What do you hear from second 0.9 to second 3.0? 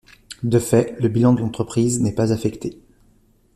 le bilan de l’entreprise n’est pas affecté.